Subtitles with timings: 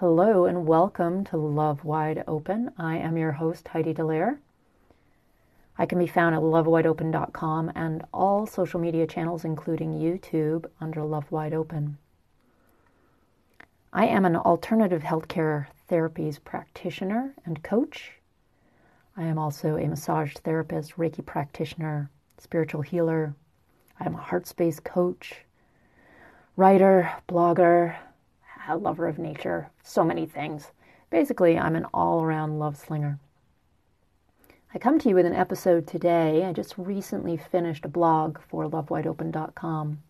[0.00, 2.72] Hello and welcome to Love Wide Open.
[2.76, 4.38] I am your host, Heidi Dallaire.
[5.78, 11.30] I can be found at lovewideopen.com and all social media channels, including YouTube, under Love
[11.30, 11.96] Wide Open.
[13.92, 18.14] I am an alternative healthcare therapies practitioner and coach.
[19.16, 23.36] I am also a massage therapist, Reiki practitioner, spiritual healer.
[24.00, 25.44] I am a heart space coach,
[26.56, 27.94] writer, blogger,
[28.68, 30.72] a lover of nature, so many things.
[31.10, 33.18] Basically, I'm an all around love slinger.
[34.74, 36.44] I come to you with an episode today.
[36.44, 40.02] I just recently finished a blog for lovewideopen.com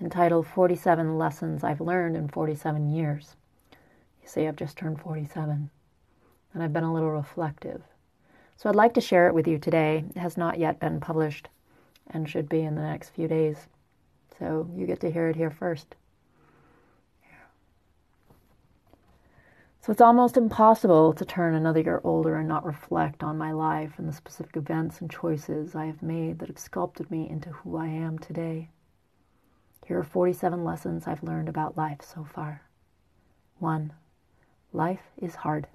[0.00, 3.36] entitled 47 Lessons I've Learned in 47 Years.
[4.22, 5.70] You see, I've just turned 47
[6.54, 7.82] and I've been a little reflective.
[8.56, 10.04] So I'd like to share it with you today.
[10.10, 11.48] It has not yet been published
[12.08, 13.68] and should be in the next few days.
[14.38, 15.94] So you get to hear it here first.
[19.82, 23.94] So it's almost impossible to turn another year older and not reflect on my life
[23.98, 27.76] and the specific events and choices I have made that have sculpted me into who
[27.76, 28.68] I am today.
[29.84, 32.62] Here are 47 lessons I've learned about life so far.
[33.58, 33.92] 1.
[34.72, 35.66] Life is hard.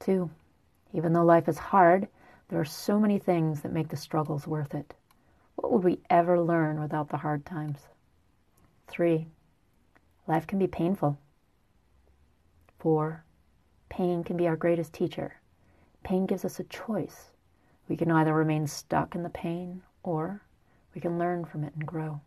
[0.00, 0.28] 2.
[0.92, 2.08] Even though life is hard,
[2.48, 4.92] there are so many things that make the struggles worth it.
[5.54, 7.78] What would we ever learn without the hard times?
[8.88, 9.28] 3.
[10.26, 11.16] Life can be painful.
[12.78, 13.24] 4.
[13.88, 15.40] Pain can be our greatest teacher.
[16.02, 17.30] Pain gives us a choice.
[17.88, 20.42] We can either remain stuck in the pain or
[20.94, 22.20] we can learn from it and grow.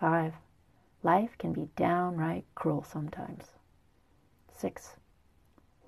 [0.00, 0.34] 5.
[1.02, 3.52] Life can be downright cruel sometimes.
[4.56, 4.96] 6.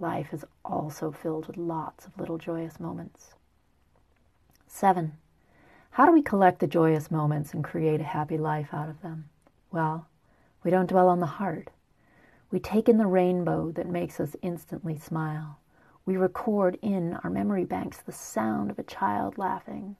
[0.00, 3.34] Life is also filled with lots of little joyous moments.
[4.67, 5.12] 7.
[5.91, 9.28] How do we collect the joyous moments and create a happy life out of them?
[9.70, 10.09] Well,
[10.65, 11.70] we don't dwell on the hard.
[12.55, 15.58] We take in the rainbow that makes us instantly smile.
[16.06, 19.97] We record in our memory banks the sound of a child laughing.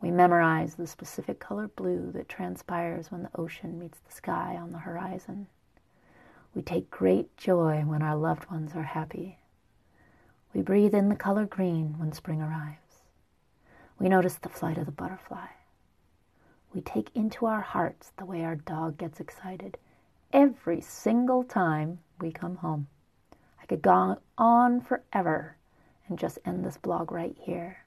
[0.00, 4.72] We memorize the specific color blue that transpires when the ocean meets the sky on
[4.72, 5.46] the horizon.
[6.52, 9.38] We take great joy when our loved ones are happy.
[10.52, 13.04] We breathe in the color green when spring arrives.
[14.00, 15.46] We notice the flight of the butterfly.
[16.72, 19.78] We take into our hearts the way our dog gets excited
[20.34, 22.88] every single time we come home.
[23.62, 25.56] I could go on forever
[26.08, 27.78] and just end this blog right here.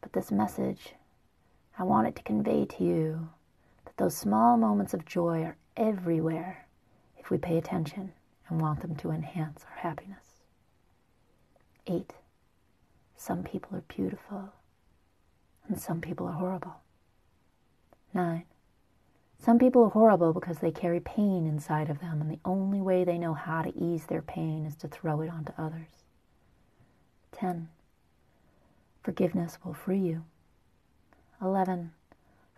[0.00, 0.94] But this message,
[1.78, 3.28] I want it to convey to you
[3.84, 6.66] that those small moments of joy are everywhere
[7.18, 8.12] if we pay attention
[8.48, 10.42] and want them to enhance our happiness.
[11.86, 12.14] Eight,
[13.16, 14.52] some people are beautiful
[15.66, 16.76] and some people are horrible.
[18.12, 18.44] Nine,
[19.44, 23.04] some people are horrible because they carry pain inside of them, and the only way
[23.04, 26.04] they know how to ease their pain is to throw it onto others.
[27.32, 27.68] 10.
[29.02, 30.24] Forgiveness will free you.
[31.42, 31.92] 11.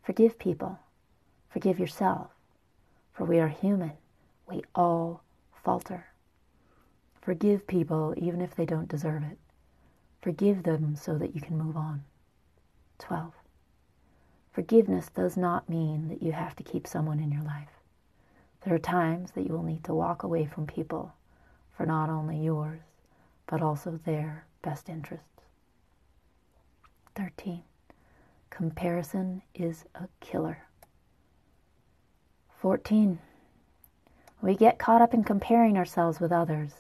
[0.05, 0.79] Forgive people.
[1.49, 2.31] Forgive yourself.
[3.13, 3.93] For we are human.
[4.49, 5.23] We all
[5.65, 6.07] falter.
[7.21, 9.39] Forgive people even if they don't deserve it.
[10.23, 12.05] Forgive them so that you can move on.
[13.01, 13.33] 12.
[14.57, 17.69] Forgiveness does not mean that you have to keep someone in your life.
[18.63, 21.13] There are times that you will need to walk away from people
[21.77, 22.81] for not only yours,
[23.47, 25.43] but also their best interests.
[27.17, 27.65] 13.
[28.49, 30.63] Comparison is a killer.
[32.59, 33.19] 14.
[34.41, 36.73] We get caught up in comparing ourselves with others.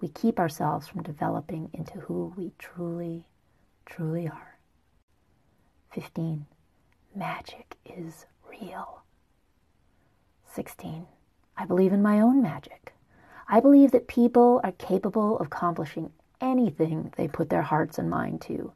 [0.00, 3.24] We keep ourselves from developing into who we truly,
[3.84, 4.58] truly are.
[5.90, 6.46] 15
[7.16, 9.02] magic is real.
[10.52, 11.06] 16.
[11.56, 12.92] I believe in my own magic.
[13.48, 18.42] I believe that people are capable of accomplishing anything they put their hearts and mind
[18.42, 18.72] to.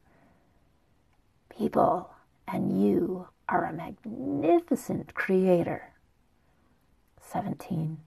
[1.49, 2.09] People
[2.47, 5.93] and you are a magnificent creator.
[7.21, 7.97] 17.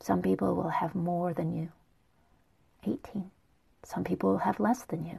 [0.00, 1.70] Some people will have more than you.
[2.84, 3.30] 18.
[3.84, 5.18] Some people will have less than you.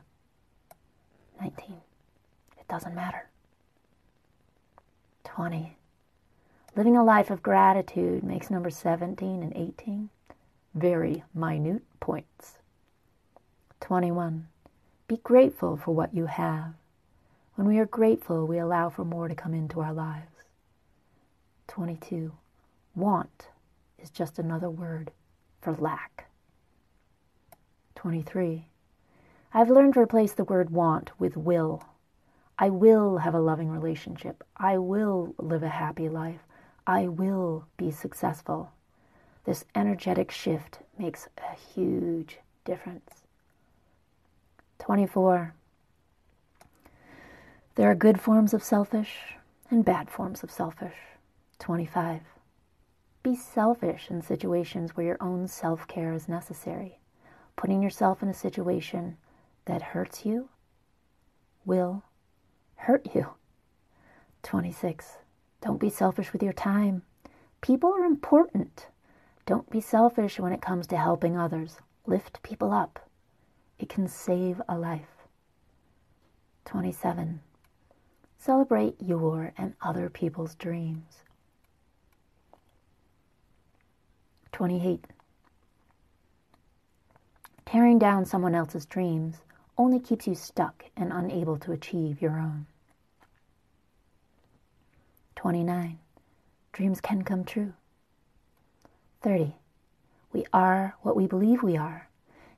[1.42, 1.76] 19.
[2.58, 3.30] It doesn't matter.
[5.34, 5.76] 20.
[6.76, 10.12] Living a life of gratitude makes number 17 and 18
[10.76, 12.60] very minute points.
[13.80, 14.48] 21.
[15.08, 16.76] Be grateful for what you have.
[17.56, 20.44] When we are grateful, we allow for more to come into our lives.
[21.68, 22.32] 22.
[22.96, 23.48] Want
[23.98, 25.10] is just another word
[25.62, 26.30] for lack.
[27.96, 28.68] 23.
[29.52, 31.84] I've learned to replace the word want with will.
[32.64, 34.42] I will have a loving relationship.
[34.56, 36.40] I will live a happy life.
[36.88, 38.72] I will be successful.
[39.44, 43.24] This energetic shift makes a huge difference.
[44.80, 45.54] 24.
[47.76, 49.36] There are good forms of selfish
[49.70, 50.96] and bad forms of selfish.
[51.60, 52.22] 25.
[53.24, 57.00] Be selfish in situations where your own self care is necessary.
[57.58, 59.18] Putting yourself in a situation
[59.66, 60.48] that hurts you
[61.66, 62.04] will
[62.84, 63.26] hurt you.
[64.44, 65.18] 26.
[65.62, 67.04] Don't be selfish with your time.
[67.62, 68.88] People are important.
[69.46, 71.78] Don't be selfish when it comes to helping others.
[72.06, 73.10] Lift people up.
[73.80, 75.28] It can save a life.
[76.66, 77.40] 27.
[78.38, 81.24] Celebrate your and other people's dreams.
[84.52, 85.06] 28.
[87.66, 89.38] Tearing down someone else's dreams
[89.78, 92.68] only keeps you stuck and unable to achieve your own.
[95.44, 96.00] 29.
[96.72, 97.74] Dreams can come true.
[99.22, 99.56] 30.
[100.32, 102.08] We are what we believe we are.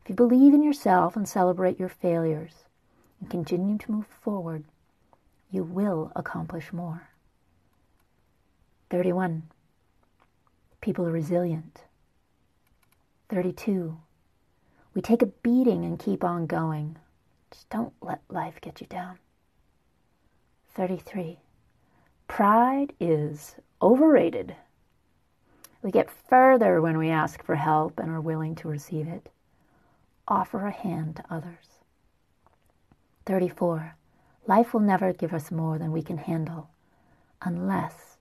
[0.04, 2.66] If you believe in yourself and celebrate your failures
[3.20, 4.66] and continue to move forward,
[5.50, 7.10] you will accomplish more.
[8.92, 9.50] 31.
[10.80, 11.86] People are resilient.
[13.30, 13.98] 32.
[14.94, 16.98] We take a beating and keep on going.
[17.50, 19.18] Just don't let life get you down.
[20.76, 21.40] 33.
[22.36, 24.58] Pride is overrated.
[25.82, 29.30] We get further when we ask for help and are willing to receive it.
[30.28, 31.80] Offer a hand to others.
[33.26, 33.96] 34.
[34.48, 36.72] Life will never give us more than we can handle
[37.42, 38.18] unless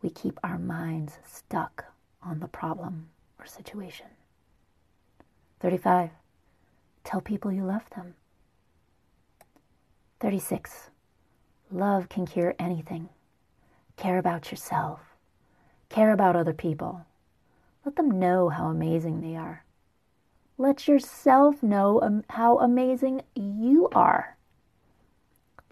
[0.00, 1.92] we keep our minds stuck
[2.22, 4.06] on the problem or situation.
[5.60, 6.08] 35.
[7.04, 8.14] Tell people you love them.
[10.20, 10.88] 36.
[11.70, 13.10] Love can cure anything.
[13.98, 15.00] Care about yourself.
[15.88, 17.04] Care about other people.
[17.84, 19.64] Let them know how amazing they are.
[20.56, 24.36] Let yourself know how amazing you are.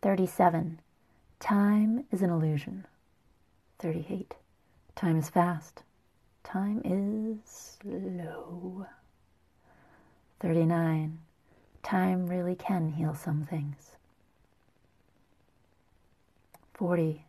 [0.03, 0.81] 37.
[1.39, 2.85] Time is an illusion.
[3.79, 4.35] 38.
[4.97, 5.85] Time is fast.
[6.43, 7.39] Time is
[7.81, 8.87] slow.
[10.41, 11.19] 39.
[11.85, 13.93] Time really can heal some things.
[16.75, 17.26] 40.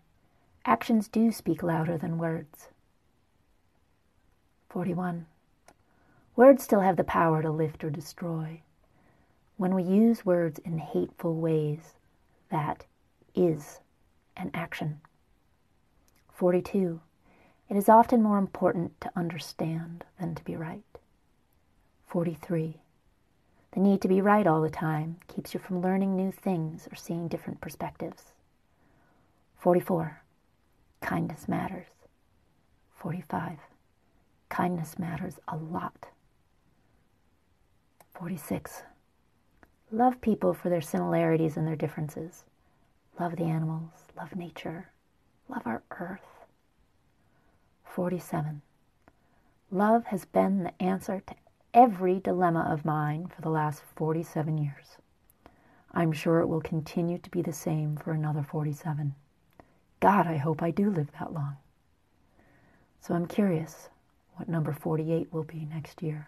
[0.68, 2.68] Actions do speak louder than words.
[4.68, 5.25] 41.
[6.36, 8.60] Words still have the power to lift or destroy.
[9.56, 11.94] When we use words in hateful ways,
[12.52, 12.84] that
[13.34, 13.80] is
[14.36, 15.00] an action.
[16.34, 17.00] 42.
[17.70, 20.84] It is often more important to understand than to be right.
[22.08, 22.81] 43.
[23.72, 26.96] The need to be right all the time keeps you from learning new things or
[26.96, 28.34] seeing different perspectives.
[29.58, 30.24] 44.
[31.07, 31.88] Kindness matters.
[32.98, 33.59] 45.
[34.50, 36.07] Kindness matters a lot.
[38.13, 38.81] 46.
[39.89, 42.44] Love people for their similarities and their differences.
[43.21, 44.89] Love the animals, love nature,
[45.48, 46.27] love our earth.
[47.86, 48.62] 47.
[49.71, 51.36] Love has been the answer to
[51.74, 54.98] every dilemma of mine for the last 47 years.
[55.94, 59.15] I'm sure it will continue to be the same for another 47.
[60.00, 61.58] God, I hope I do live that long.
[63.02, 63.90] So I'm curious
[64.36, 66.28] what number 48 will be next year.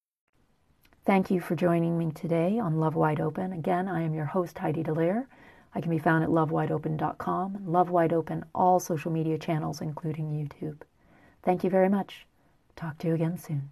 [1.03, 3.53] Thank you for joining me today on Love Wide Open.
[3.53, 5.25] Again, I am your host, Heidi Dallaire.
[5.73, 10.81] I can be found at lovewideopen.com Love Wide Open, all social media channels, including YouTube.
[11.41, 12.27] Thank you very much.
[12.75, 13.71] Talk to you again soon.